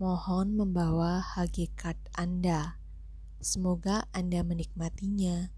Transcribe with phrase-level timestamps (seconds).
[0.05, 1.25] Mohon membawa
[1.81, 2.77] card Anda.
[3.41, 5.49] Semoga Anda menikmatinya.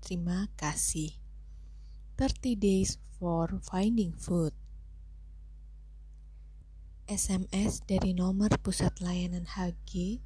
[0.00, 1.12] Terima kasih.
[2.16, 4.56] 30 days for finding food.
[7.04, 10.24] SMS dari nomor pusat layanan HG,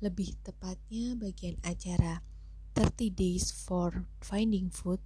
[0.00, 2.24] lebih tepatnya bagian acara
[2.72, 5.04] 30 days for finding food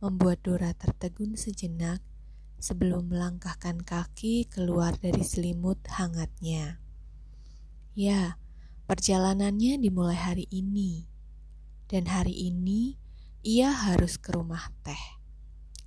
[0.00, 2.00] membuat Dora tertegun sejenak
[2.56, 6.81] sebelum melangkahkan kaki keluar dari selimut hangatnya.
[7.92, 8.40] Ya,
[8.88, 11.12] perjalanannya dimulai hari ini,
[11.92, 12.96] dan hari ini
[13.44, 15.20] ia harus ke rumah teh.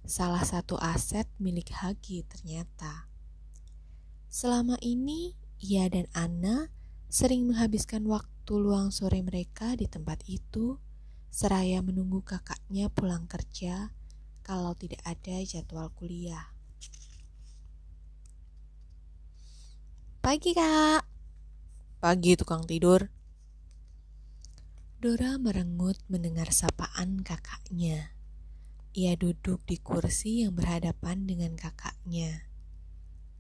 [0.06, 3.10] Salah satu aset milik Hagi ternyata.
[4.30, 6.70] Selama ini, ia dan Anna
[7.10, 10.78] sering menghabiskan waktu luang sore mereka di tempat itu,
[11.34, 13.90] seraya menunggu kakaknya pulang kerja
[14.46, 16.54] kalau tidak ada jadwal kuliah.
[20.22, 21.15] Pagi, Kak.
[22.06, 23.10] Pagi, tukang tidur.
[25.02, 28.14] Dora merengut mendengar sapaan kakaknya.
[28.94, 32.46] Ia duduk di kursi yang berhadapan dengan kakaknya.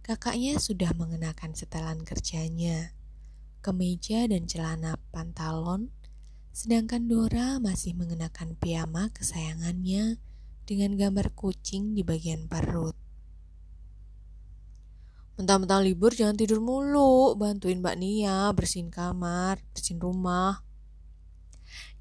[0.02, 2.90] Kakaknya sudah mengenakan setelan kerjanya,
[3.62, 5.94] kemeja dan celana pantalon,
[6.50, 10.18] sedangkan Dora masih mengenakan piyama kesayangannya
[10.66, 12.98] dengan gambar kucing di bagian perut.
[15.36, 20.64] Mentang-mentang libur jangan tidur mulu, bantuin Mbak Nia bersihin kamar, bersihin rumah.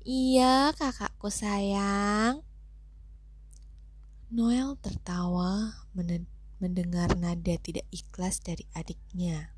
[0.07, 2.47] Iya, kakakku sayang.
[4.31, 5.83] Noel tertawa
[6.63, 9.51] mendengar nada tidak ikhlas dari adiknya.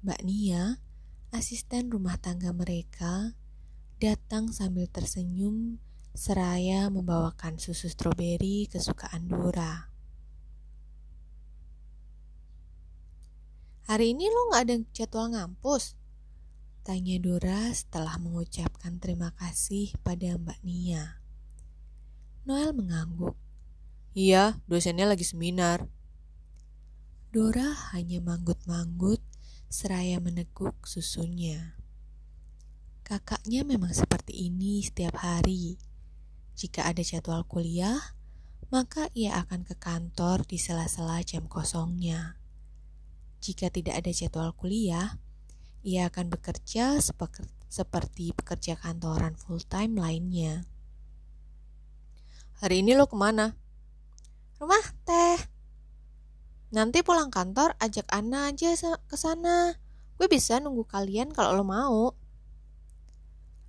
[0.00, 0.80] Mbak Nia,
[1.28, 3.36] asisten rumah tangga mereka,
[4.00, 5.76] datang sambil tersenyum
[6.16, 9.91] seraya membawakan susu stroberi kesukaan Dora.
[13.82, 15.98] Hari ini lo gak ada jadwal ngampus?
[16.86, 21.18] Tanya Dora setelah mengucapkan terima kasih pada Mbak Nia.
[22.46, 23.34] Noel mengangguk.
[24.14, 25.90] Iya, dosennya lagi seminar.
[27.34, 29.18] Dora hanya manggut-manggut
[29.66, 31.74] seraya meneguk susunya.
[33.02, 35.74] Kakaknya memang seperti ini setiap hari.
[36.54, 38.14] Jika ada jadwal kuliah,
[38.70, 42.41] maka ia akan ke kantor di sela-sela jam kosongnya.
[43.42, 45.18] Jika tidak ada jadwal kuliah,
[45.82, 47.02] ia akan bekerja
[47.66, 50.62] seperti pekerja kantoran full-time lainnya.
[52.62, 53.58] Hari ini lo ke mana?
[54.62, 55.38] Rumah teh.
[56.70, 58.78] Nanti pulang kantor ajak Ana aja
[59.10, 59.74] ke sana.
[60.14, 62.14] Gue bisa nunggu kalian kalau lo mau.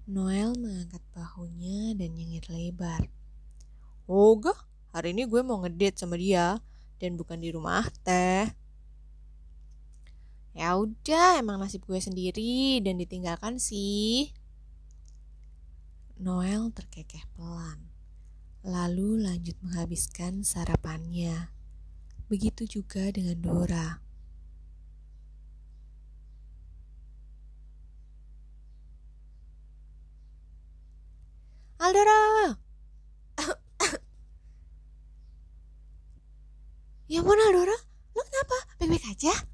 [0.05, 3.09] Noel mengangkat bahunya dan nyengir lebar.
[4.05, 6.61] Oh gak, hari ini gue mau ngedate sama dia
[7.01, 8.45] dan bukan di rumah teh.
[10.53, 14.29] Ya udah, emang nasib gue sendiri dan ditinggalkan sih.
[16.21, 17.89] Noel terkekeh pelan,
[18.61, 21.49] lalu lanjut menghabiskan sarapannya.
[22.29, 23.97] Begitu juga dengan Dora.
[31.81, 32.53] Aldora!
[37.11, 37.73] ya ampun Aldora,
[38.13, 38.57] lo kenapa?
[38.77, 39.52] Baik-baik aja?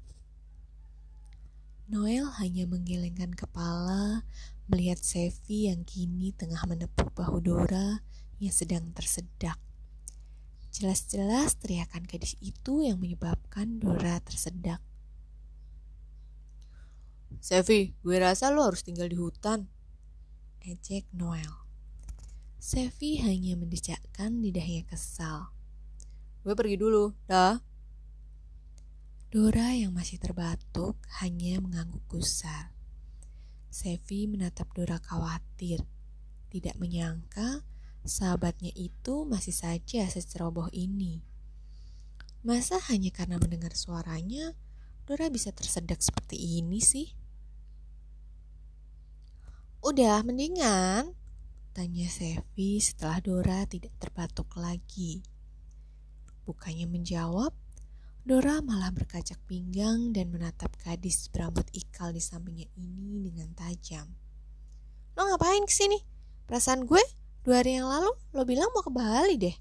[1.90, 4.22] Noel hanya menggelengkan kepala
[4.70, 7.98] melihat Sevi yang kini tengah menepuk bahu Dora
[8.38, 9.58] yang sedang tersedak.
[10.70, 14.78] Jelas-jelas teriakan gadis itu yang menyebabkan Dora tersedak.
[17.42, 19.66] Sevi, gue rasa lo harus tinggal di hutan.
[20.62, 21.50] Ejek Noel.
[22.62, 25.50] Sevi hanya mendecakkan lidahnya kesal.
[26.46, 27.58] Gue pergi dulu, dah.
[29.30, 32.74] Dora yang masih terbatuk hanya mengangguk gusar.
[33.70, 35.86] Sevi menatap Dora khawatir,
[36.50, 37.62] tidak menyangka
[38.02, 41.22] sahabatnya itu masih saja seceroboh ini.
[42.42, 44.58] Masa hanya karena mendengar suaranya,
[45.06, 47.14] Dora bisa tersedak seperti ini sih?
[49.78, 51.14] Udah mendingan,
[51.70, 55.22] Tanya Sevi setelah Dora tidak terbatuk lagi.
[56.42, 57.54] Bukannya menjawab,
[58.20, 64.12] Dora malah berkacak pinggang dan menatap gadis berambut ikal di sampingnya ini dengan tajam.
[65.16, 65.96] Lo ngapain ke sini?
[66.44, 67.00] Perasaan gue
[67.40, 69.56] dua hari yang lalu lo bilang mau ke Bali deh.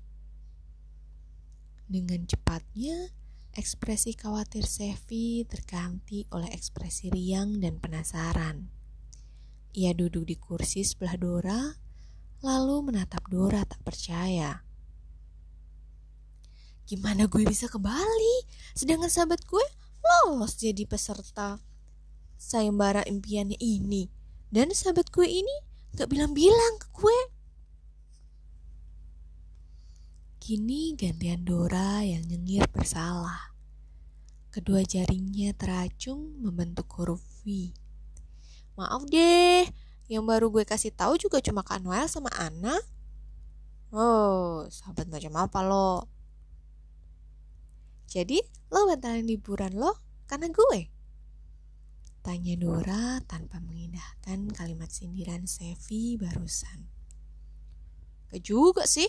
[1.89, 3.09] Dengan cepatnya,
[3.55, 8.69] ekspresi khawatir Sevi terganti oleh ekspresi riang dan penasaran.
[9.71, 11.61] Ia duduk di kursi sebelah Dora,
[12.43, 14.68] lalu menatap Dora tak percaya.
[16.89, 18.49] Gimana gue bisa ke Bali?
[18.73, 19.61] Sedangkan sahabat gue
[20.01, 21.61] lolos jadi peserta
[22.33, 24.09] sayembara impiannya ini.
[24.49, 25.55] Dan sahabat gue ini
[25.93, 27.19] gak bilang-bilang ke gue.
[30.41, 33.53] Kini gantian Dora yang nyengir bersalah.
[34.49, 37.69] Kedua jaringnya teracung membentuk huruf V.
[38.73, 39.69] Maaf deh,
[40.09, 42.73] yang baru gue kasih tahu juga cuma Kak Noel sama Ana.
[43.93, 46.09] Oh, sahabat macam apa lo?
[48.09, 48.41] Jadi
[48.73, 49.93] lo batalin liburan lo
[50.25, 50.89] karena gue?
[52.25, 56.89] Tanya Dora tanpa mengindahkan kalimat sindiran Sevi barusan.
[58.33, 59.07] Gak juga sih.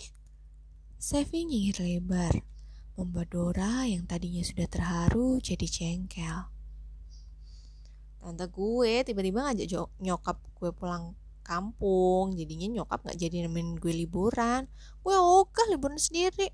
[1.01, 2.45] Sevi nyihir lebar,
[2.93, 6.45] membuat Dora yang tadinya sudah terharu jadi cengkel.
[8.21, 14.69] Tante gue tiba-tiba ngajak nyokap gue pulang kampung, jadinya nyokap gak jadi nemenin gue liburan.
[15.01, 16.53] Gue ogah liburan sendiri.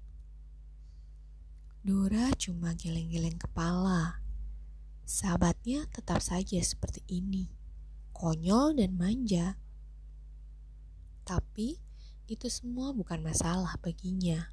[1.86, 4.22] Dora cuma geleng-geleng kepala.
[5.08, 7.48] Sahabatnya tetap saja seperti ini,
[8.12, 9.56] konyol dan manja.
[11.28, 11.78] Tapi
[12.28, 14.52] itu semua bukan masalah baginya.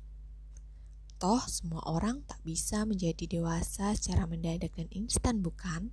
[1.18, 5.90] Toh semua orang tak bisa menjadi dewasa secara mendadak dan instan bukan?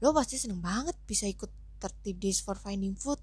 [0.00, 3.20] Lo pasti seneng banget bisa ikut tertib Days for Finding Food.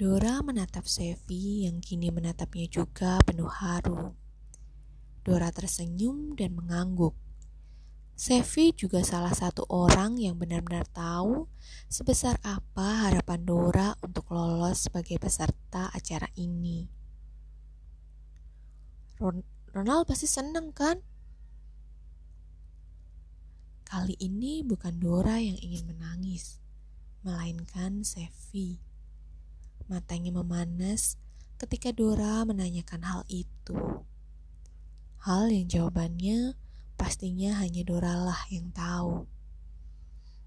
[0.00, 4.16] Dora menatap Sevi yang kini menatapnya juga penuh haru.
[5.20, 7.12] Dora tersenyum dan mengangguk.
[8.20, 11.48] Sevi juga salah satu orang yang benar-benar tahu
[11.88, 16.84] sebesar apa harapan Dora untuk lolos sebagai peserta acara ini.
[19.16, 19.40] Ron
[19.72, 21.00] Ronald pasti seneng kan?
[23.88, 26.60] Kali ini bukan Dora yang ingin menangis,
[27.24, 28.84] melainkan Sevi.
[29.88, 31.16] Matanya memanas
[31.56, 34.04] ketika Dora menanyakan hal itu.
[35.20, 36.56] Hal yang jawabannya
[36.96, 39.28] pastinya hanya Dora lah yang tahu.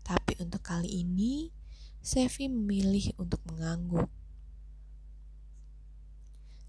[0.01, 1.53] Tapi untuk kali ini,
[2.01, 4.09] Sevi memilih untuk mengangguk.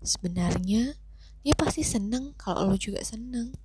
[0.05, 1.01] Sebenarnya,
[1.41, 3.57] dia pasti seneng kalau lo juga seneng.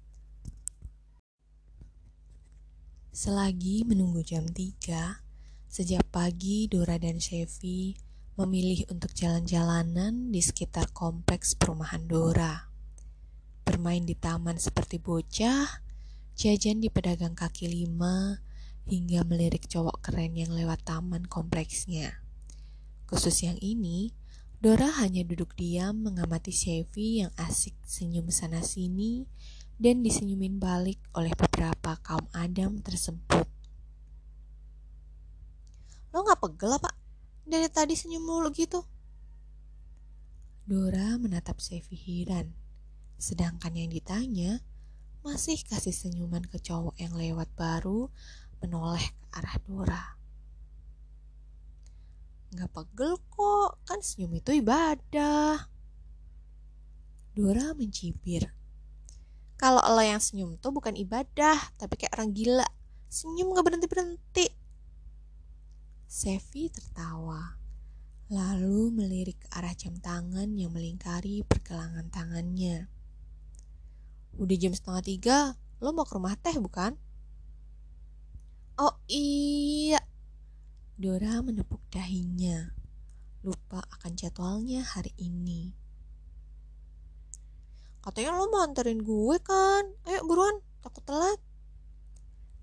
[3.12, 5.20] Selagi menunggu jam 3,
[5.68, 7.92] sejak pagi Dora dan Sevi
[8.40, 12.69] memilih untuk jalan-jalanan di sekitar kompleks perumahan Dora
[13.70, 15.86] bermain di taman seperti bocah,
[16.34, 18.42] jajan di pedagang kaki lima,
[18.90, 22.18] hingga melirik cowok keren yang lewat taman kompleksnya.
[23.06, 24.10] Khusus yang ini,
[24.58, 29.24] Dora hanya duduk diam mengamati Chevy yang asik senyum sana-sini
[29.80, 33.48] dan disenyumin balik oleh beberapa kaum adam tersebut.
[36.12, 36.92] Lo gak pegel apa?
[37.48, 38.84] Dari tadi senyum mulu gitu.
[40.68, 42.59] Dora menatap Chevy heran.
[43.20, 44.64] Sedangkan yang ditanya
[45.20, 48.08] masih kasih senyuman ke cowok yang lewat baru
[48.64, 50.04] menoleh ke arah Dora.
[52.56, 55.70] Gak pegel kok, kan senyum itu ibadah.
[57.36, 58.50] Dora mencibir.
[59.60, 62.66] Kalau lo yang senyum tuh bukan ibadah, tapi kayak orang gila.
[63.12, 64.48] Senyum gak berhenti-berhenti.
[66.10, 67.60] Sevi tertawa,
[68.34, 72.90] lalu melirik ke arah jam tangan yang melingkari pergelangan tangannya.
[74.40, 75.38] Udah jam setengah tiga,
[75.84, 76.96] lo mau ke rumah teh bukan?
[78.80, 80.00] Oh iya.
[80.96, 82.72] Dora menepuk dahinya.
[83.44, 85.76] Lupa akan jadwalnya hari ini.
[88.00, 89.84] Katanya lo mau anterin gue kan?
[90.08, 91.40] Ayo buruan, takut telat.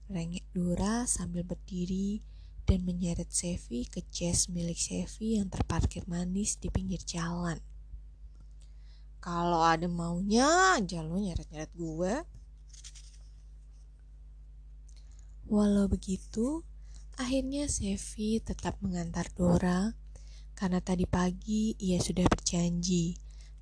[0.09, 2.25] Rengek Dora sambil berdiri
[2.64, 7.61] dan menyeret Sevi ke jazz milik Sevi yang terparkir manis di pinggir jalan.
[9.18, 12.14] Kalau ada maunya aja lo nyeret-nyeret gue.
[15.46, 16.66] Walau begitu,
[17.16, 19.94] akhirnya Sevi tetap mengantar Dora
[20.56, 23.14] karena tadi pagi ia sudah berjanji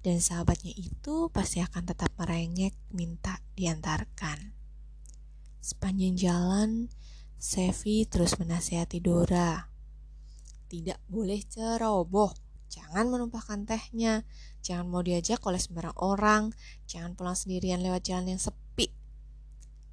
[0.04, 4.52] dan sahabatnya itu pasti akan tetap merengek minta diantarkan.
[5.64, 6.70] Sepanjang jalan,
[7.40, 9.64] Sevi terus menasihati Dora.
[10.68, 12.36] Tidak boleh ceroboh,
[12.68, 14.28] jangan menumpahkan tehnya,
[14.64, 16.48] Jangan mau diajak oleh sembarang orang,
[16.88, 18.88] jangan pulang sendirian lewat jalan yang sepi.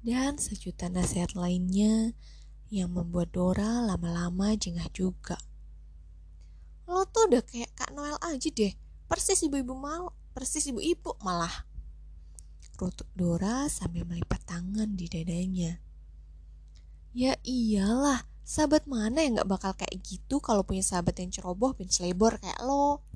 [0.02, 2.10] dan sejuta nasihat lainnya
[2.72, 5.38] yang membuat Dora lama-lama jengah juga.
[6.90, 8.74] Lo tuh udah kayak Kak Noel aja deh,
[9.06, 11.68] persis ibu-ibu mal, persis ibu-ibu malah.
[12.74, 15.78] Rutuk Dora sambil melipat tangan di dadanya.
[17.14, 21.86] Ya iyalah, sahabat mana yang gak bakal kayak gitu kalau punya sahabat yang ceroboh bin
[21.86, 23.06] selebor kayak lo.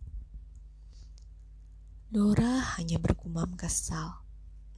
[2.16, 4.25] Dora hanya bergumam kesal.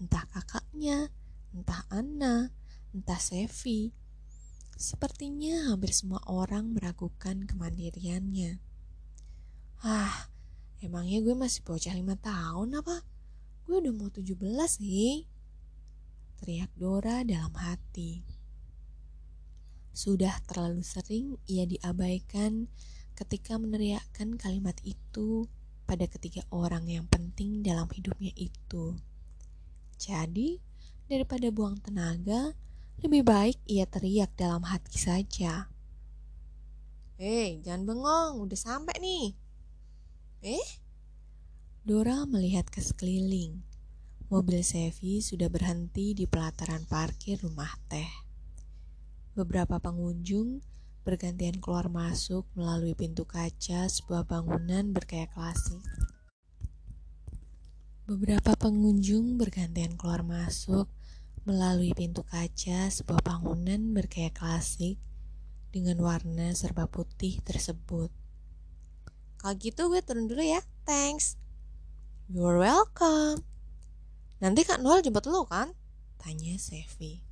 [0.02, 1.07] Entah kakaknya,
[1.54, 2.50] entah Anna,
[2.90, 3.95] entah Sevi.
[4.75, 8.59] Sepertinya hampir semua orang meragukan kemandiriannya.
[9.87, 10.35] Ah,
[10.83, 13.07] emangnya gue masih bocah lima tahun apa?
[13.71, 15.23] Gue udah mau tujuh belas nih.
[16.42, 18.26] Teriak Dora dalam hati.
[19.95, 22.66] Sudah terlalu sering ia diabaikan
[23.14, 25.47] ketika meneriakkan kalimat itu
[25.88, 28.92] pada ketiga orang yang penting dalam hidupnya itu.
[29.97, 30.61] Jadi,
[31.09, 32.52] Daripada buang tenaga,
[33.00, 35.73] lebih baik ia teriak dalam hati saja.
[37.16, 39.33] Hei, jangan bengong, udah sampai nih.
[40.45, 40.68] Eh?
[41.80, 43.64] Dora melihat ke sekeliling.
[44.28, 48.12] Mobil Sevi sudah berhenti di pelataran parkir rumah teh.
[49.33, 50.61] Beberapa pengunjung
[51.09, 55.81] bergantian keluar masuk melalui pintu kaca sebuah bangunan bergaya klasik.
[58.05, 60.85] Beberapa pengunjung bergantian keluar masuk
[61.49, 65.00] melalui pintu kaca sebuah bangunan bergaya klasik
[65.73, 68.12] dengan warna serba putih tersebut.
[69.41, 71.41] Kalau gitu gue turun dulu ya, thanks.
[72.29, 73.49] You're welcome.
[74.45, 75.73] Nanti Kak Noel jemput lo kan?
[76.21, 77.27] Tanya Sevi.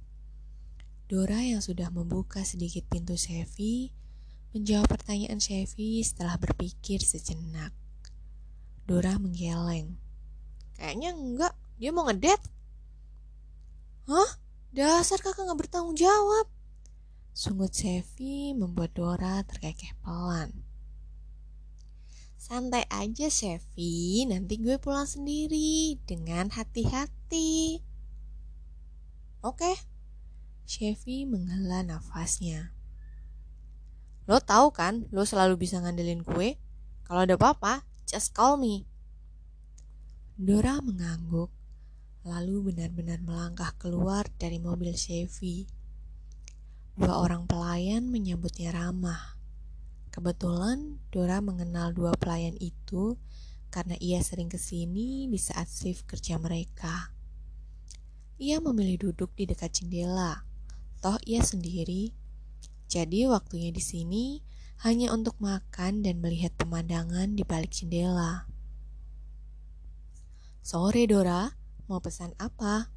[1.07, 3.95] Dora yang sudah membuka sedikit pintu Sevi
[4.51, 7.71] menjawab pertanyaan Sevi setelah berpikir sejenak.
[8.91, 9.95] Dora menggeleng.
[10.75, 12.43] Kayaknya enggak, dia mau ngedet.
[14.11, 14.31] Hah?
[14.75, 16.51] Dasar kakak gak bertanggung jawab.
[17.31, 20.51] Sungut Sevi membuat Dora terkekeh pelan.
[22.35, 27.79] Santai aja Sevi, nanti gue pulang sendiri dengan hati-hati.
[29.47, 29.96] Oke.
[30.67, 32.75] Sevi menghela nafasnya.
[34.27, 36.59] Lo tahu kan, lo selalu bisa ngandelin gue.
[37.07, 38.83] Kalau ada apa-apa, just call me.
[40.35, 41.55] Dora mengangguk,
[42.27, 45.71] lalu benar-benar melangkah keluar dari mobil Chevy.
[46.99, 49.39] Dua orang pelayan menyambutnya ramah.
[50.11, 53.15] Kebetulan Dora mengenal dua pelayan itu
[53.69, 57.13] karena ia sering ke sini di saat shift kerja mereka.
[58.41, 60.46] Ia memilih duduk di dekat jendela,
[61.07, 62.11] toh ia sendiri.
[62.91, 64.43] Jadi waktunya di sini
[64.83, 68.51] hanya untuk makan dan melihat pemandangan di balik jendela.
[70.67, 71.47] Sore Dora,
[71.87, 72.91] mau pesan apa?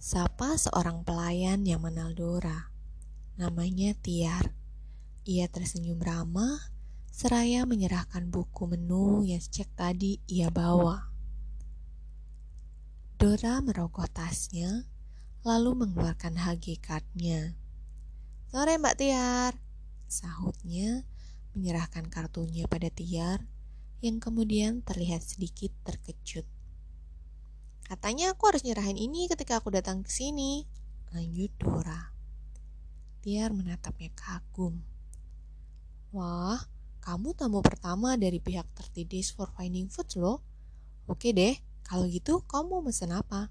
[0.00, 2.72] Sapa seorang pelayan yang mengenal Dora.
[3.36, 4.56] Namanya Tiar.
[5.28, 6.72] Ia tersenyum ramah,
[7.12, 11.12] seraya menyerahkan buku menu yang sejak tadi ia bawa.
[13.20, 14.88] Dora merogoh tasnya,
[15.46, 17.54] lalu mengeluarkan HG cardnya.
[18.48, 19.52] Sore Mbak Tiar,
[20.08, 21.04] sahutnya
[21.52, 23.44] menyerahkan kartunya pada Tiar
[24.00, 26.46] yang kemudian terlihat sedikit terkejut.
[27.88, 30.68] Katanya aku harus nyerahin ini ketika aku datang ke sini.
[31.12, 32.12] Lanjut Dora.
[33.24, 34.84] Tiar menatapnya kagum.
[36.12, 36.60] Wah,
[37.00, 40.44] kamu tamu pertama dari pihak 30 Days for Finding Food loh.
[41.08, 43.48] Oke deh, kalau gitu kamu mau mesen apa?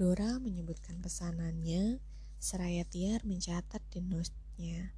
[0.00, 2.00] Dora menyebutkan pesanannya,
[2.40, 4.96] seraya Tiar mencatat di notes-nya.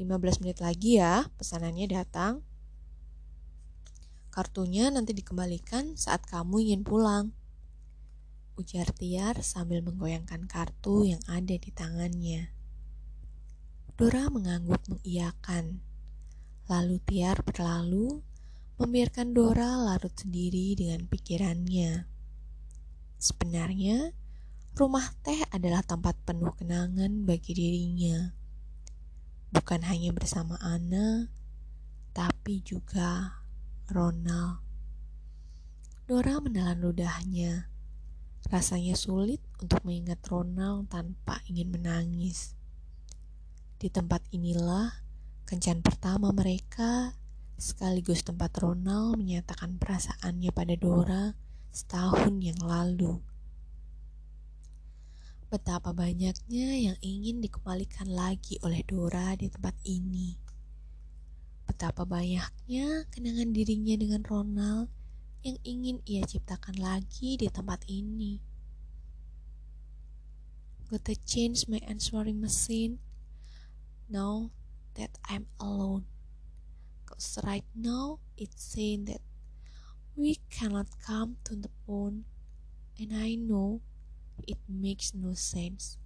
[0.00, 2.40] 15 menit lagi ya, pesanannya datang.
[4.32, 7.36] Kartunya nanti dikembalikan saat kamu ingin pulang.
[8.56, 12.48] Ujar Tiar sambil menggoyangkan kartu yang ada di tangannya.
[14.00, 15.84] Dora mengangguk mengiyakan.
[16.72, 18.24] Lalu Tiar berlalu,
[18.80, 22.19] membiarkan Dora larut sendiri dengan pikirannya.
[23.20, 24.16] Sebenarnya,
[24.72, 28.32] rumah teh adalah tempat penuh kenangan bagi dirinya.
[29.52, 31.28] Bukan hanya bersama Ana,
[32.16, 33.44] tapi juga
[33.92, 34.64] Ronald.
[36.08, 37.68] Dora menelan ludahnya.
[38.48, 42.56] Rasanya sulit untuk mengingat Ronald tanpa ingin menangis.
[43.76, 44.96] Di tempat inilah
[45.44, 47.12] kencan pertama mereka
[47.60, 53.22] sekaligus tempat Ronald menyatakan perasaannya pada Dora setahun yang lalu.
[55.50, 60.50] Betapa banyaknya yang ingin dikembalikan lagi oleh Dora di tempat ini
[61.70, 64.90] betapa banyaknya kenangan dirinya dengan Ronald
[65.46, 68.42] yang ingin ia ciptakan lagi di tempat ini.
[70.90, 72.98] gotta change my answering machine
[74.10, 74.50] now
[74.98, 76.10] that I'm alone.
[77.06, 79.22] Cause right now it's saying that
[80.16, 82.24] we cannot come to the phone,
[82.98, 83.80] and I know
[84.46, 85.98] it makes no sense.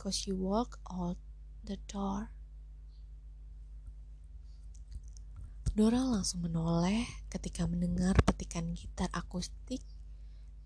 [0.00, 1.16] Cause you walk out
[1.64, 2.32] the door.
[5.70, 9.84] Dora langsung menoleh ketika mendengar petikan gitar akustik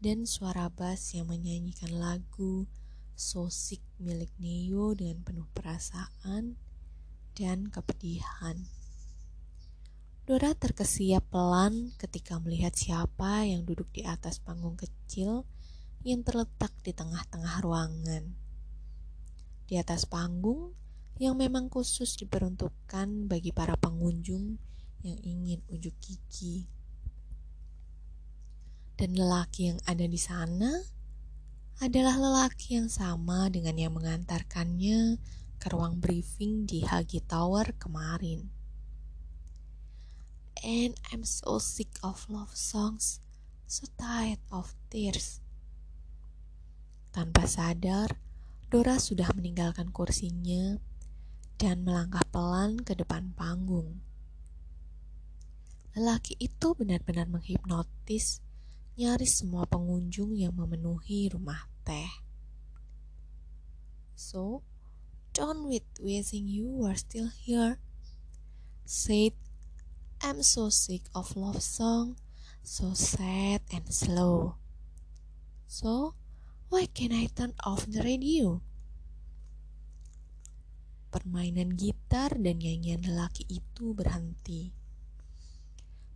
[0.01, 2.65] dan suara bass yang menyanyikan lagu
[3.15, 6.59] Sosik milik Neo dengan penuh perasaan
[7.39, 8.67] dan kepedihan.
[10.25, 15.45] Dora terkesiap pelan ketika melihat siapa yang duduk di atas panggung kecil
[16.01, 18.33] yang terletak di tengah-tengah ruangan.
[19.69, 20.73] Di atas panggung
[21.21, 24.57] yang memang khusus diperuntukkan bagi para pengunjung
[25.05, 26.73] yang ingin ujuk gigi.
[28.97, 30.73] Dan lelaki yang ada di sana
[31.85, 35.21] adalah lelaki yang sama dengan yang mengantarkannya
[35.61, 38.54] ke ruang briefing di Hagi Tower kemarin.
[40.63, 43.19] And I'm so sick of love songs,
[43.67, 45.43] so tired of tears.
[47.11, 48.15] Tanpa sadar,
[48.71, 50.79] Dora sudah meninggalkan kursinya
[51.59, 54.03] dan melangkah pelan ke depan panggung.
[55.95, 58.43] Lelaki itu benar-benar menghipnotis
[58.99, 62.11] nyaris semua pengunjung yang memenuhi rumah teh.
[64.19, 64.67] So,
[65.31, 67.79] don't with wishing you are still here.
[68.83, 69.39] Said,
[70.25, 72.17] I'm so sick of love song,
[72.65, 74.57] so sad and slow.
[75.69, 76.17] So,
[76.73, 78.65] why can I turn off the radio?
[81.13, 84.73] Permainan gitar dan nyanyian lelaki itu berhenti.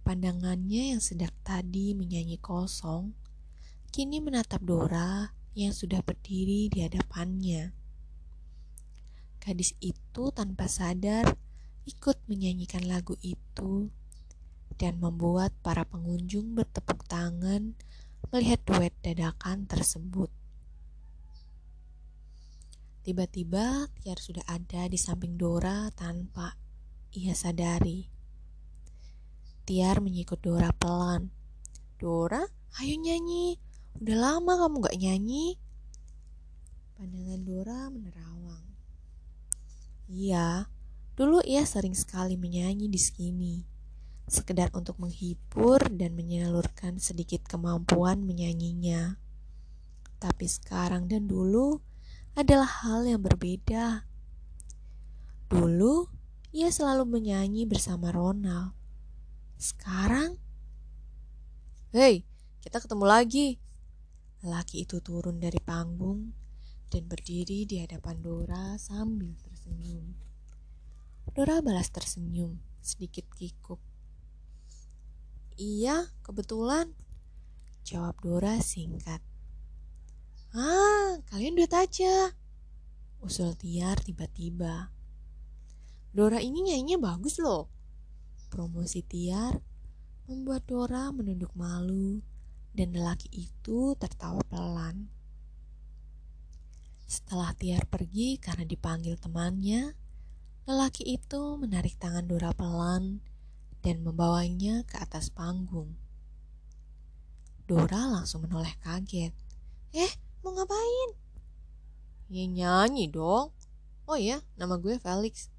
[0.09, 3.13] Pandangannya yang sedang tadi menyanyi kosong,
[3.93, 7.77] kini menatap Dora yang sudah berdiri di hadapannya.
[9.37, 11.37] Gadis itu tanpa sadar
[11.85, 13.93] ikut menyanyikan lagu itu
[14.79, 17.75] dan membuat para pengunjung bertepuk tangan
[18.31, 20.31] melihat duet dadakan tersebut.
[23.03, 26.55] Tiba-tiba Tiar sudah ada di samping Dora tanpa
[27.11, 28.07] ia sadari.
[29.67, 31.33] Tiar menyikut Dora pelan.
[31.99, 32.45] Dora,
[32.81, 33.59] ayo nyanyi.
[33.99, 35.57] Udah lama kamu gak nyanyi.
[36.95, 38.65] Pandangan Dora menerawang.
[40.09, 40.69] Iya,
[41.17, 43.68] dulu ia sering sekali menyanyi di sini.
[44.29, 49.17] Sekedar untuk menghibur dan menyalurkan sedikit kemampuan menyanyinya.
[50.21, 51.81] Tapi sekarang dan dulu
[52.37, 54.05] adalah hal yang berbeda.
[55.49, 56.13] Dulu,
[56.53, 58.77] ia selalu menyanyi bersama Ronald.
[59.57, 60.37] Sekarang,
[61.97, 62.29] hei,
[62.61, 63.49] kita ketemu lagi.
[64.45, 66.37] Lelaki itu turun dari panggung
[66.93, 70.13] dan berdiri di hadapan Dora sambil tersenyum.
[71.33, 73.88] Dora balas tersenyum, sedikit kikuk.
[75.59, 76.95] Iya, kebetulan.
[77.83, 79.19] Jawab Dora singkat.
[80.55, 82.31] Ah, kalian duet aja.
[83.19, 84.95] Usul Tiar tiba-tiba.
[86.15, 87.67] Dora ini nyanyinya bagus loh.
[88.55, 89.59] Promosi Tiar
[90.31, 92.23] membuat Dora menunduk malu
[92.71, 95.11] dan lelaki itu tertawa pelan.
[97.11, 99.91] Setelah Tiar pergi karena dipanggil temannya,
[100.71, 103.27] lelaki itu menarik tangan Dora pelan
[103.83, 105.95] dan membawanya ke atas panggung.
[107.69, 109.37] Dora langsung menoleh kaget.
[109.93, 111.11] Eh, mau ngapain?
[112.33, 113.53] Ya nyanyi dong.
[114.09, 115.53] Oh iya, nama gue Felix.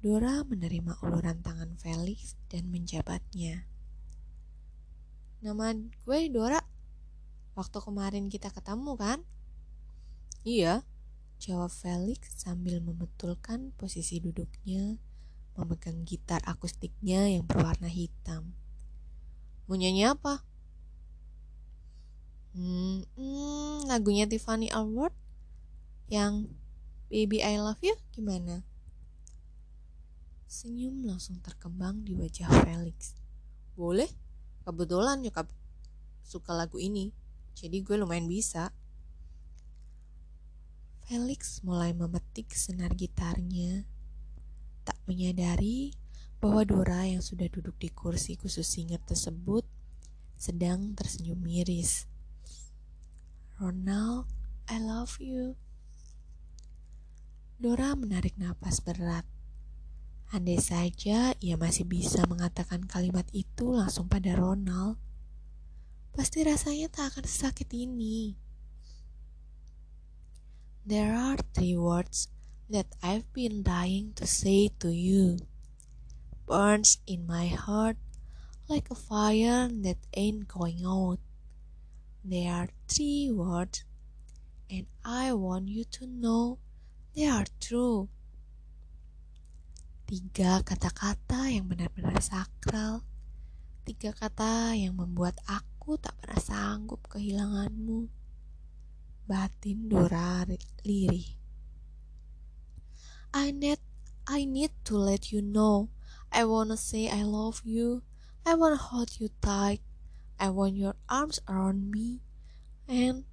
[0.00, 3.68] Dora menerima uluran tangan Felix dan menjabatnya.
[5.44, 6.60] Nama gue Dora.
[7.52, 9.18] Waktu kemarin kita ketemu kan?
[10.46, 10.86] Iya,
[11.36, 14.96] jawab Felix sambil membetulkan posisi duduknya,
[15.58, 18.54] memegang gitar akustiknya yang berwarna hitam.
[19.66, 20.46] Mau nyanyi apa?
[22.54, 25.12] Hmm, hmm lagunya Tiffany Award
[26.06, 26.46] yang
[27.10, 28.62] Baby I Love You gimana?
[30.48, 33.18] Senyum langsung terkembang di wajah Felix.
[33.74, 34.08] Boleh?
[34.62, 35.50] Kebetulan nyokap
[36.24, 37.12] suka lagu ini,
[37.58, 38.72] jadi gue lumayan bisa.
[41.08, 43.88] Felix mulai memetik senar gitarnya,
[44.88, 45.92] tak menyadari
[46.40, 49.68] bahwa Dora yang sudah duduk di kursi khusus singet tersebut
[50.40, 52.08] sedang tersenyum miris.
[53.60, 54.32] Ronald,
[54.64, 55.60] I love you.
[57.60, 59.28] Dora menarik napas berat.
[60.32, 64.96] Andai saja ia masih bisa mengatakan kalimat itu langsung pada Ronald,
[66.16, 68.38] pasti rasanya tak akan sesakit ini.
[70.88, 72.32] There are three words
[72.68, 75.40] that I've been dying to say to you.
[76.44, 77.96] Burns in my heart
[78.68, 81.20] like a fire that ain't going out.
[82.20, 83.88] There are three words,
[84.68, 86.60] and I want you to know
[87.16, 88.12] they are true.
[90.04, 93.04] Tiga kata-kata yang benar-benar sakral.
[93.88, 98.08] Tiga kata yang membuat aku tak pernah sanggup kehilanganmu.
[99.24, 100.44] Batin Dora
[100.84, 101.37] Liri.
[103.32, 103.78] I need,
[104.26, 105.90] I need to let you know.
[106.32, 108.02] I wanna say I love you.
[108.44, 109.80] I wanna hold you tight.
[110.38, 112.20] I want your arms around me.
[112.88, 113.24] And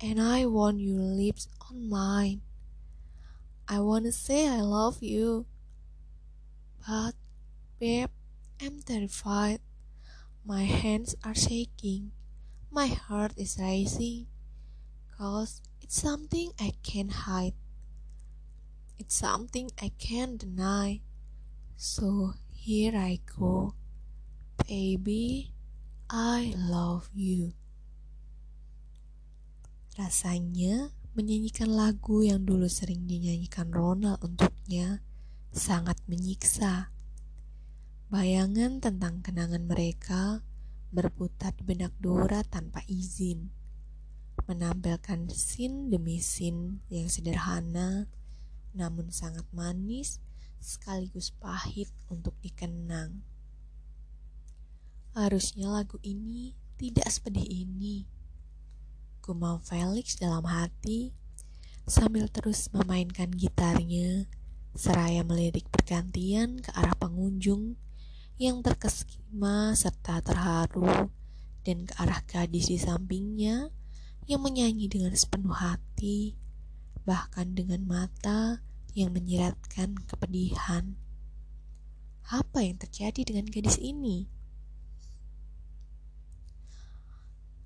[0.00, 2.42] and I want your lips on mine.
[3.68, 5.46] I wanna say I love you.
[6.86, 7.14] But,
[7.78, 8.10] babe,
[8.60, 9.60] I'm terrified.
[10.44, 12.10] My hands are shaking.
[12.70, 14.26] My heart is racing.
[15.16, 17.52] Cause it's something I can't hide.
[18.96, 21.04] It's something I can't deny.
[21.76, 23.76] So here I go.
[24.64, 25.52] Baby,
[26.08, 27.52] I love you.
[30.00, 35.04] Rasanya menyanyikan lagu yang dulu sering dinyanyikan Ronald untuknya
[35.52, 36.88] sangat menyiksa.
[38.08, 40.40] Bayangan tentang kenangan mereka
[40.88, 43.52] berputar di benak Dora tanpa izin,
[44.48, 48.08] menampilkan scene demi scene yang sederhana
[48.72, 50.18] namun sangat manis
[50.62, 53.20] sekaligus pahit untuk dikenang.
[55.12, 58.08] Harusnya lagu ini tidak sepedih ini
[59.22, 61.14] gumam Felix dalam hati
[61.86, 64.26] sambil terus memainkan gitarnya
[64.74, 67.78] seraya melirik pergantian ke arah pengunjung
[68.40, 71.12] yang terkesima serta terharu
[71.62, 73.70] dan ke arah gadis di sampingnya
[74.26, 76.38] yang menyanyi dengan sepenuh hati
[77.02, 78.62] bahkan dengan mata
[78.94, 80.94] yang menyiratkan kepedihan.
[82.30, 84.30] Apa yang terjadi dengan gadis ini?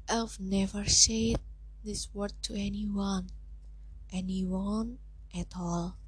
[0.09, 1.43] I've never said
[1.85, 3.29] this word to anyone,
[4.09, 5.03] anyone
[5.35, 5.99] at all.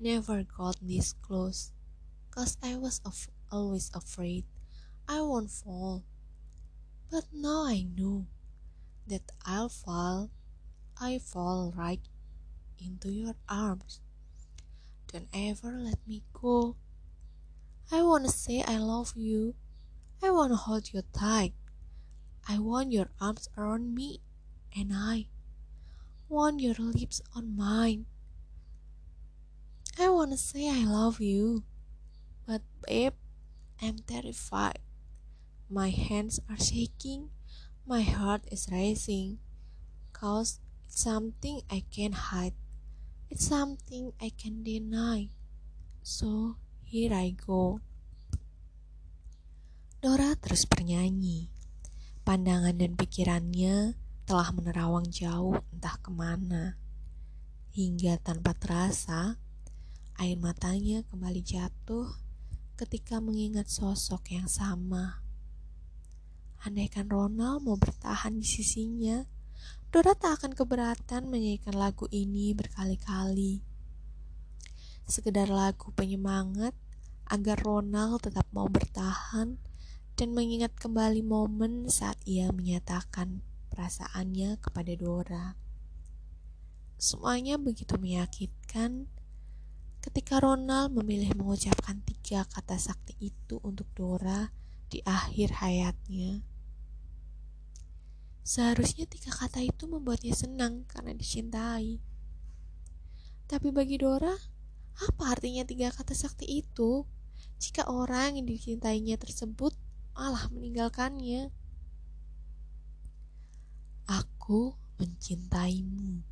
[0.00, 1.76] Never got this close,
[2.32, 4.48] cause I was af always afraid
[5.04, 6.02] I won't fall.
[7.12, 8.24] But now I know
[9.10, 10.30] that I'll fall,
[11.00, 12.00] I fall right
[12.78, 14.00] into your arms.
[15.12, 16.76] Don't ever let me go.
[17.90, 19.54] I wanna say I love you.
[20.22, 21.54] I wanna hold you tight.
[22.46, 24.20] I want your arms around me,
[24.74, 25.26] and I
[26.28, 28.06] want your lips on mine.
[29.98, 31.64] I wanna say I love you,
[32.46, 33.14] but babe,
[33.82, 34.78] I'm terrified.
[35.68, 37.30] My hands are shaking,
[37.90, 39.42] my heart is racing,
[40.14, 42.54] cause it's something I can't hide,
[43.26, 45.34] it's something I can deny.
[46.06, 46.54] So
[46.86, 47.82] here I go.
[49.98, 51.50] Dora terus bernyanyi.
[52.22, 56.78] Pandangan dan pikirannya telah menerawang jauh entah ke mana.
[57.74, 59.34] Hingga tanpa terasa,
[60.14, 62.06] air matanya kembali jatuh
[62.78, 65.26] ketika mengingat sosok yang sama.
[66.60, 69.24] Andaikan Ronald mau bertahan di sisinya,
[69.88, 73.64] Dora tak akan keberatan menyanyikan lagu ini berkali-kali.
[75.08, 76.76] Sekedar lagu penyemangat
[77.32, 79.56] agar Ronald tetap mau bertahan
[80.20, 83.40] dan mengingat kembali momen saat ia menyatakan
[83.72, 85.56] perasaannya kepada Dora.
[87.00, 89.08] Semuanya begitu menyakitkan
[90.04, 94.52] ketika Ronald memilih mengucapkan tiga kata sakti itu untuk Dora
[94.90, 96.49] di akhir hayatnya.
[98.40, 102.00] Seharusnya tiga kata itu membuatnya senang karena dicintai.
[103.50, 104.32] Tapi bagi Dora,
[105.00, 107.08] apa artinya tiga kata sakti itu
[107.60, 109.76] jika orang yang dicintainya tersebut
[110.16, 111.52] malah meninggalkannya.
[114.08, 116.24] Aku mencintaimu.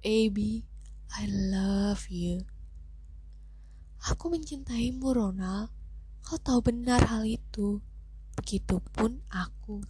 [0.00, 0.64] Baby,
[1.12, 2.44] I love you.
[4.08, 5.68] Aku mencintaimu, Ronald.
[6.24, 7.84] Kau tahu benar hal itu.
[8.40, 9.84] Begitupun aku.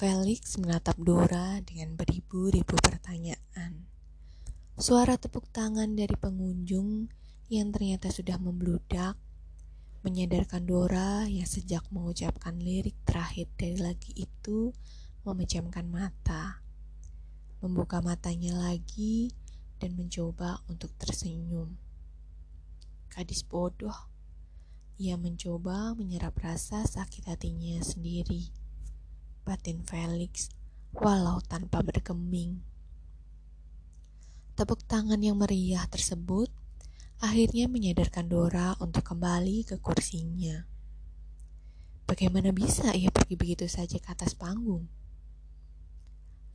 [0.00, 3.84] Felix menatap Dora dengan beribu-ribu pertanyaan.
[4.80, 7.12] Suara tepuk tangan dari pengunjung
[7.52, 9.20] yang ternyata sudah membludak,
[10.00, 14.72] menyadarkan Dora yang sejak mengucapkan lirik terakhir dari lagu itu
[15.28, 16.64] memejamkan mata,
[17.60, 19.36] membuka matanya lagi,
[19.84, 21.76] dan mencoba untuk tersenyum.
[23.12, 24.08] Gadis bodoh,
[24.96, 28.59] ia mencoba menyerap rasa sakit hatinya sendiri.
[29.42, 30.52] Batin Felix,
[30.92, 32.60] walau tanpa bergeming.
[34.52, 36.52] Tepuk tangan yang meriah tersebut
[37.20, 40.68] akhirnya menyadarkan Dora untuk kembali ke kursinya.
[42.04, 44.88] Bagaimana bisa ia pergi begitu saja ke atas panggung?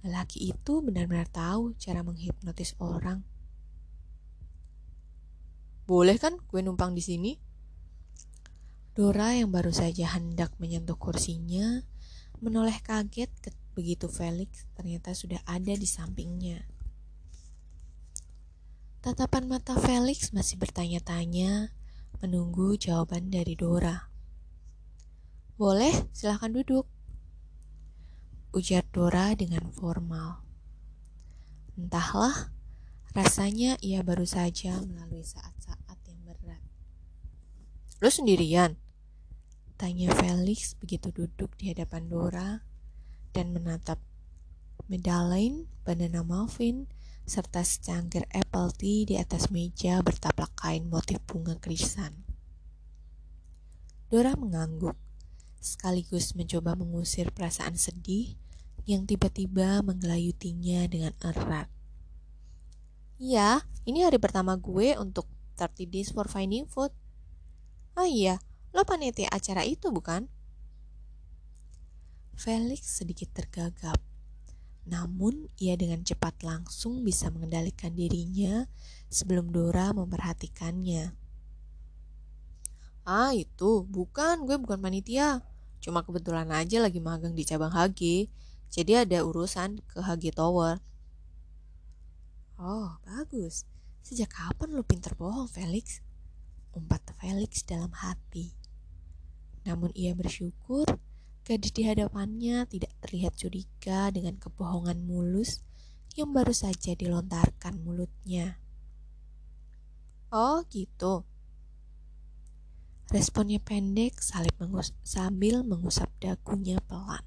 [0.06, 3.26] Lelaki itu benar-benar tahu cara menghipnotis orang.
[5.90, 7.32] Boleh kan gue numpang di sini?
[8.94, 11.82] Dora yang baru saja hendak menyentuh kursinya
[12.46, 13.34] menoleh kaget
[13.74, 16.62] begitu Felix ternyata sudah ada di sampingnya.
[19.02, 21.74] Tatapan mata Felix masih bertanya-tanya,
[22.22, 24.10] menunggu jawaban dari Dora.
[25.58, 26.86] Boleh, silahkan duduk
[28.56, 30.42] ujar Dora dengan formal.
[31.76, 32.56] Entahlah,
[33.12, 36.64] rasanya ia baru saja melalui saat-saat yang berat.
[38.00, 38.80] Lo sendirian?
[39.76, 42.64] Tanya Felix begitu duduk di hadapan Dora
[43.36, 44.00] dan menatap
[44.88, 46.88] medallion, banana muffin,
[47.28, 52.24] serta secangkir apple tea di atas meja bertaplak kain motif bunga krisan.
[54.08, 54.96] Dora mengangguk,
[55.60, 58.40] sekaligus mencoba mengusir perasaan sedih
[58.88, 61.68] yang tiba-tiba menggelayutinya dengan erat.
[63.20, 66.96] Iya, ini hari pertama gue untuk 30 Days for Finding Food.
[67.98, 68.38] Oh iya,
[68.76, 70.28] lo panitia acara itu bukan?
[72.36, 73.96] Felix sedikit tergagap.
[74.86, 78.68] Namun, ia dengan cepat langsung bisa mengendalikan dirinya
[79.08, 81.16] sebelum Dora memperhatikannya.
[83.08, 85.42] Ah, itu bukan, gue bukan panitia.
[85.80, 88.30] Cuma kebetulan aja lagi magang di cabang HG
[88.76, 90.84] jadi ada urusan ke HG Tower.
[92.60, 93.64] Oh, bagus.
[94.04, 96.04] Sejak kapan lu pinter bohong, Felix?
[96.76, 98.65] Umpat Felix dalam hati.
[99.66, 100.86] Namun ia bersyukur
[101.46, 105.62] gadis di hadapannya tidak terlihat curiga dengan kebohongan mulus
[106.18, 108.58] yang baru saja dilontarkan mulutnya.
[110.34, 111.26] Oh, gitu.
[113.14, 114.18] Responnya pendek
[114.58, 117.22] mengus sambil mengusap dagunya pelan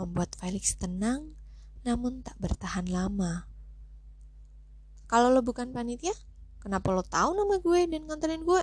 [0.00, 1.36] membuat Felix tenang
[1.84, 3.48] namun tak bertahan lama.
[5.08, 6.12] Kalau lo bukan panitia,
[6.60, 8.60] kenapa lo tahu nama gue dan nganterin gue?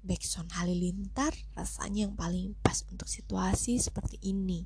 [0.00, 4.64] Backsound halilintar rasanya yang paling pas untuk situasi seperti ini.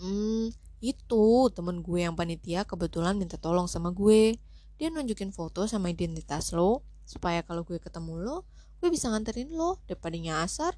[0.00, 0.48] Hmm,
[0.80, 4.40] itu temen gue yang panitia kebetulan minta tolong sama gue.
[4.80, 8.36] Dia nunjukin foto sama identitas lo, supaya kalau gue ketemu lo,
[8.80, 10.72] gue bisa nganterin lo daripada nyasar.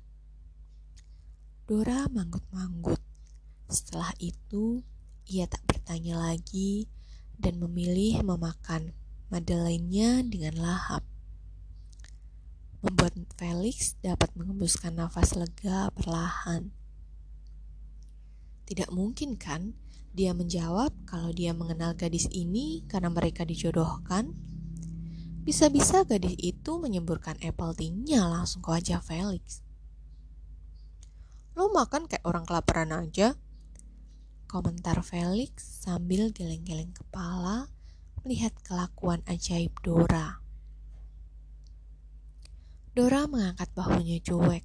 [1.71, 2.99] Dora manggut-manggut.
[3.71, 4.83] Setelah itu,
[5.31, 6.91] ia tak bertanya lagi
[7.39, 8.91] dan memilih memakan
[9.31, 11.12] madeleine dengan lahap.
[12.83, 16.75] Membuat Felix dapat mengembuskan nafas lega perlahan.
[18.67, 19.79] Tidak mungkin kan
[20.11, 24.35] dia menjawab kalau dia mengenal gadis ini karena mereka dijodohkan?
[25.47, 29.63] Bisa-bisa gadis itu menyemburkan apple tea-nya langsung ke wajah Felix.
[31.55, 33.39] Lo makan kayak orang kelaparan aja.
[34.51, 37.71] Komentar Felix sambil geleng-geleng kepala
[38.27, 40.42] melihat kelakuan ajaib Dora.
[42.93, 44.65] Dora mengangkat bahunya cuek.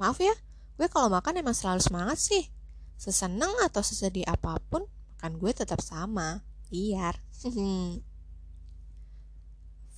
[0.00, 0.32] Maaf ya,
[0.80, 2.48] gue kalau makan emang selalu semangat sih.
[2.96, 4.88] Seseneng atau sesedih apa pun,
[5.20, 6.40] makan gue tetap sama.
[6.72, 7.20] Liar.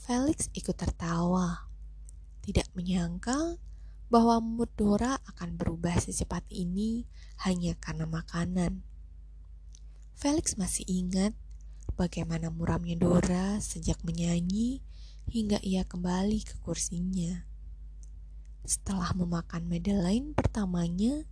[0.02, 1.70] Felix ikut tertawa.
[2.42, 3.60] Tidak menyangka
[4.10, 7.06] bahwa mood Dora akan berubah secepat ini
[7.46, 8.82] hanya karena makanan.
[10.18, 11.38] Felix masih ingat
[11.94, 14.82] bagaimana muramnya Dora sejak menyanyi
[15.28, 17.44] hingga ia kembali ke kursinya.
[18.64, 21.24] Setelah memakan Madeleine pertamanya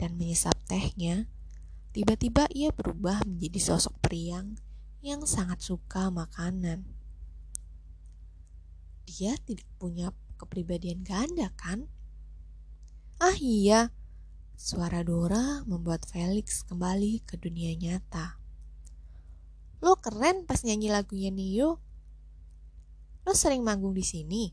[0.00, 1.28] dan menyesap tehnya,
[1.92, 4.56] tiba-tiba ia berubah menjadi sosok periang
[5.04, 6.84] yang sangat suka makanan.
[9.04, 11.86] Dia tidak punya kepribadian ganda, kan?
[13.20, 13.92] Ah iya,
[14.56, 18.40] suara Dora membuat Felix kembali ke dunia nyata.
[19.82, 21.82] Lo keren pas nyanyi lagunya Nio.
[23.22, 24.44] Lo sering manggung di sini.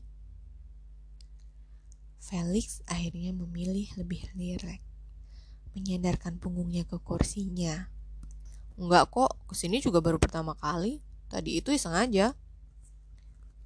[2.20, 4.78] Felix akhirnya memilih lebih lirek,
[5.74, 7.90] menyandarkan punggungnya ke kursinya.
[8.78, 11.02] Enggak kok, ke sini juga baru pertama kali.
[11.26, 12.38] Tadi itu iseng aja.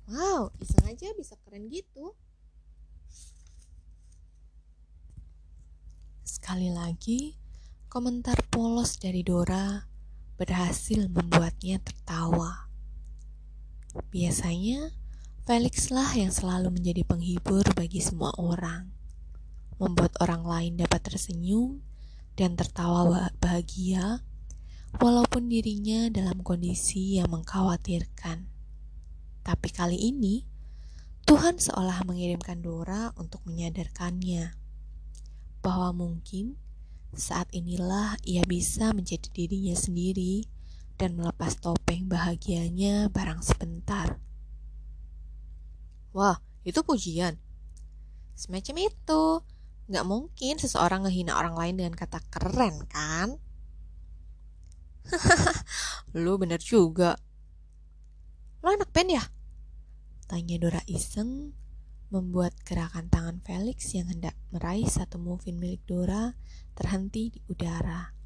[0.08, 2.16] Wow, iseng aja bisa keren gitu.
[6.24, 7.36] Sekali lagi,
[7.92, 9.84] komentar polos dari Dora
[10.40, 12.63] berhasil membuatnya tertawa.
[14.10, 14.90] Biasanya,
[15.46, 18.90] Felix lah yang selalu menjadi penghibur bagi semua orang,
[19.78, 21.78] membuat orang lain dapat tersenyum
[22.34, 24.26] dan tertawa bahagia,
[24.98, 28.50] walaupun dirinya dalam kondisi yang mengkhawatirkan.
[29.46, 30.42] Tapi kali ini,
[31.24, 34.58] Tuhan seolah mengirimkan Dora untuk menyadarkannya
[35.62, 36.58] bahwa mungkin
[37.14, 40.44] saat inilah ia bisa menjadi dirinya sendiri
[40.94, 44.18] dan melepas topeng bahagianya barang sebentar.
[46.14, 47.34] Wah, itu pujian.
[48.38, 49.24] Semacam itu.
[49.84, 53.36] Nggak mungkin seseorang ngehina orang lain dengan kata keren, kan?
[56.16, 57.18] Lu bener juga.
[58.64, 59.24] Lo anak band ya?
[60.24, 61.52] Tanya Dora iseng,
[62.08, 66.32] membuat gerakan tangan Felix yang hendak meraih satu movin milik Dora
[66.72, 68.23] terhenti di udara.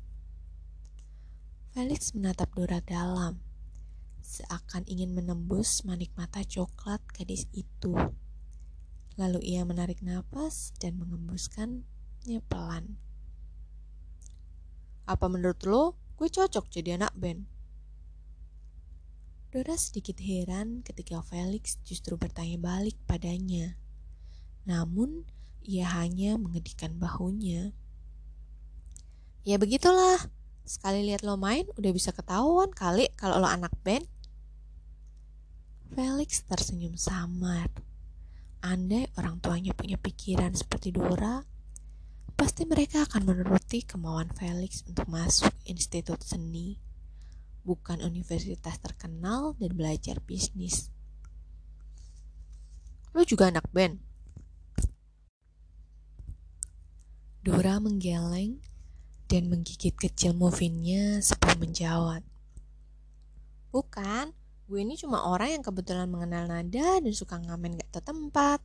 [1.79, 3.39] Felix menatap Dora dalam
[4.19, 7.95] seakan ingin menembus manik mata coklat gadis itu.
[9.15, 12.99] Lalu ia menarik napas dan mengembuskannya pelan.
[15.07, 17.47] Apa menurut lo, gue cocok jadi anak band?
[19.55, 23.79] Dora sedikit heran ketika Felix justru bertanya balik padanya.
[24.67, 25.31] Namun,
[25.63, 27.71] ia hanya mengedikan bahunya.
[29.47, 30.27] Ya begitulah,
[30.69, 34.05] sekali lihat lo main udah bisa ketahuan kali kalau lo anak band.
[35.97, 37.73] Felix tersenyum samar.
[38.61, 41.41] Andai orang tuanya punya pikiran seperti Dora,
[42.37, 46.77] pasti mereka akan menuruti kemauan Felix untuk masuk institut seni,
[47.65, 50.93] bukan universitas terkenal dan belajar bisnis.
[53.17, 53.99] Lu juga anak band?
[57.43, 58.61] Dora menggeleng
[59.29, 62.25] dan menggigit kecil muffinnya sebelum menjawab.
[63.69, 64.33] Bukan,
[64.69, 68.61] Gue ini cuma orang yang kebetulan mengenal nada dan suka ngamen gak tempat.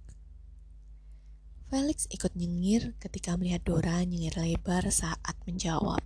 [1.71, 6.03] Felix ikut nyengir ketika melihat Dora nyengir lebar saat menjawab.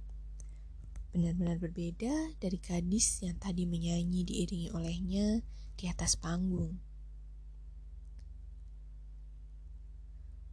[1.18, 5.42] Benar-benar berbeda dari gadis yang tadi menyanyi diiringi olehnya
[5.74, 6.78] di atas panggung.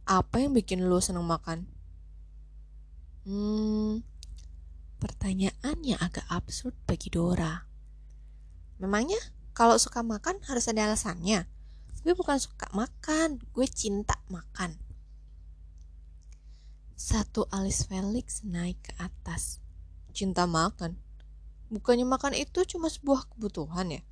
[0.09, 1.69] Apa yang bikin lo seneng makan?
[3.25, 4.05] Hmm,
[5.01, 7.65] pertanyaan yang agak absurd bagi Dora.
[8.77, 9.17] Memangnya
[9.57, 11.49] kalau suka makan harus ada alasannya.
[12.05, 14.77] Gue bukan suka makan, gue cinta makan.
[16.93, 19.57] Satu alis Felix naik ke atas.
[20.13, 20.93] Cinta makan?
[21.73, 24.05] Bukannya makan itu cuma sebuah kebutuhan ya?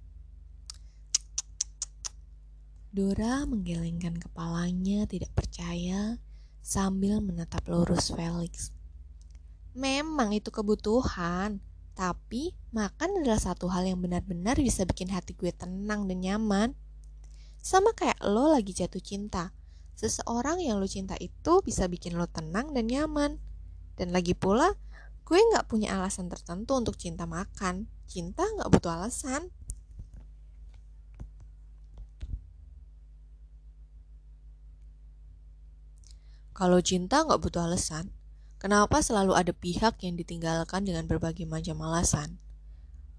[2.90, 6.18] Dora menggelengkan kepalanya tidak percaya
[6.66, 8.74] sambil menatap lurus Felix.
[9.74, 11.58] Memang itu kebutuhan,
[11.98, 16.78] tapi makan adalah satu hal yang benar-benar bisa bikin hati gue tenang dan nyaman.
[17.58, 19.50] Sama kayak lo lagi jatuh cinta.
[19.98, 23.42] Seseorang yang lo cinta itu bisa bikin lo tenang dan nyaman.
[23.98, 24.78] Dan lagi pula,
[25.26, 27.90] gue gak punya alasan tertentu untuk cinta makan.
[28.06, 29.50] Cinta gak butuh alasan.
[36.54, 38.14] Kalau cinta gak butuh alasan,
[38.64, 42.40] Kenapa selalu ada pihak yang ditinggalkan dengan berbagai macam alasan?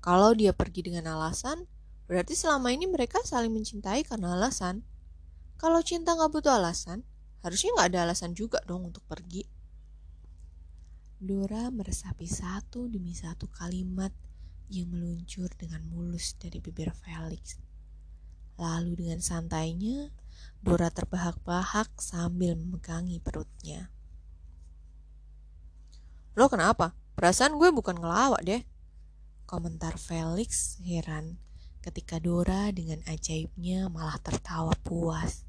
[0.01, 1.69] Kalau dia pergi dengan alasan,
[2.09, 4.89] berarti selama ini mereka saling mencintai karena alasan.
[5.61, 7.05] Kalau cinta nggak butuh alasan,
[7.45, 9.45] harusnya nggak ada alasan juga dong untuk pergi.
[11.21, 14.17] Dora meresapi satu demi satu kalimat
[14.73, 17.61] yang meluncur dengan mulus dari bibir Felix.
[18.57, 20.09] Lalu dengan santainya,
[20.65, 23.94] Dora terbahak-bahak sambil memegangi perutnya.
[26.35, 26.99] Lo kenapa?
[27.15, 28.63] Perasaan gue bukan ngelawak deh.
[29.47, 31.39] Komentar Felix heran
[31.79, 35.47] ketika Dora dengan ajaibnya malah tertawa puas.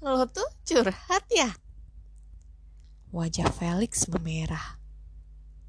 [0.00, 1.52] Lo tuh curhat ya?
[3.12, 4.80] Wajah Felix memerah.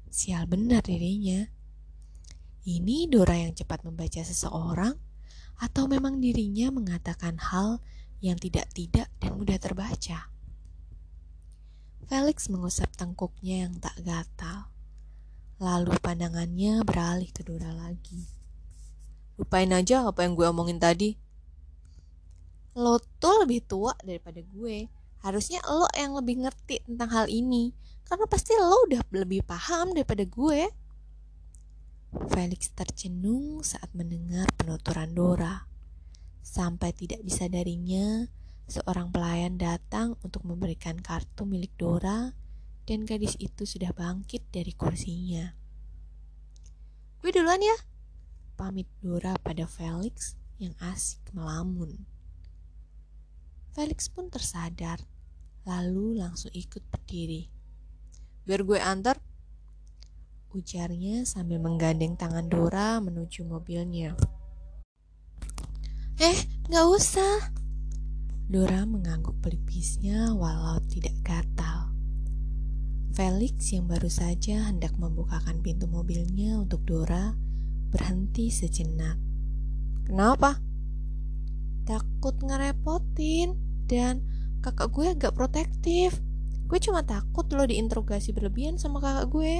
[0.08, 1.44] Sial benar dirinya.
[2.66, 4.96] Ini Dora yang cepat membaca seseorang
[5.60, 7.84] atau memang dirinya mengatakan hal
[8.24, 10.35] yang tidak-tidak dan mudah terbaca?
[12.06, 14.70] Felix mengusap tengkuknya yang tak gatal.
[15.58, 18.30] Lalu pandangannya beralih ke Dora lagi.
[19.34, 21.18] Lupain aja apa yang gue omongin tadi.
[22.78, 24.86] Lo tuh lebih tua daripada gue.
[25.26, 27.74] Harusnya lo yang lebih ngerti tentang hal ini.
[28.06, 30.70] Karena pasti lo udah lebih paham daripada gue.
[32.30, 35.66] Felix tercenung saat mendengar penuturan Dora.
[36.46, 38.30] Sampai tidak disadarinya,
[38.66, 42.34] Seorang pelayan datang untuk memberikan kartu milik Dora
[42.82, 45.54] dan gadis itu sudah bangkit dari kursinya.
[47.22, 47.78] Gue duluan ya,
[48.58, 51.94] pamit Dora pada Felix yang asik melamun.
[53.70, 54.98] Felix pun tersadar,
[55.62, 57.46] lalu langsung ikut berdiri.
[58.42, 59.22] Biar gue antar,
[60.50, 64.18] ujarnya sambil menggandeng tangan Dora menuju mobilnya.
[66.18, 67.65] Eh, gak usah.
[68.46, 71.90] Dora mengangguk pelipisnya walau tidak gatal.
[73.10, 77.34] Felix yang baru saja hendak membukakan pintu mobilnya untuk Dora
[77.90, 79.18] berhenti sejenak.
[80.06, 80.62] Kenapa?
[81.90, 83.58] Takut ngerepotin
[83.90, 84.22] dan
[84.62, 86.22] kakak gue agak protektif.
[86.70, 89.54] Gue cuma takut lo diinterogasi berlebihan sama kakak gue.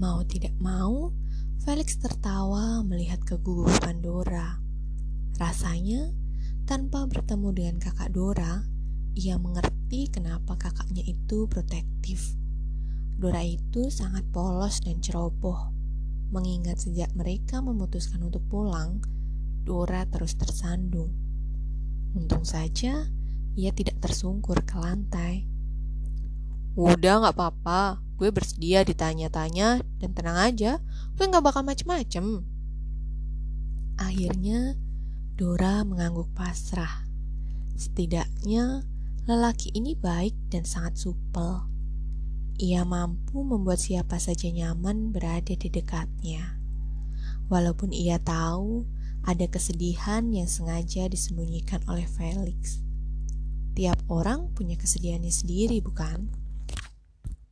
[0.00, 1.12] Mau tidak mau,
[1.60, 4.64] Felix tertawa melihat kegugupan Dora.
[5.36, 6.19] Rasanya,
[6.70, 8.62] tanpa bertemu dengan kakak Dora,
[9.18, 12.38] ia mengerti kenapa kakaknya itu protektif.
[13.18, 15.74] Dora itu sangat polos dan ceroboh.
[16.30, 19.02] Mengingat sejak mereka memutuskan untuk pulang,
[19.66, 21.10] Dora terus tersandung.
[22.14, 23.10] Untung saja
[23.58, 25.50] ia tidak tersungkur ke lantai.
[26.78, 30.78] Udah gak apa-apa, gue bersedia ditanya-tanya dan tenang aja,
[31.18, 32.46] gue gak bakal macem-macem.
[33.98, 34.78] Akhirnya,
[35.40, 37.08] Dora mengangguk pasrah.
[37.72, 38.84] Setidaknya,
[39.24, 41.64] Lelaki ini baik dan sangat supel.
[42.56, 46.60] Ia mampu membuat siapa saja nyaman berada di dekatnya.
[47.46, 48.84] Walaupun ia tahu
[49.24, 52.84] ada kesedihan yang sengaja disembunyikan oleh Felix.
[53.76, 56.32] Tiap orang punya kesedihannya sendiri, bukan?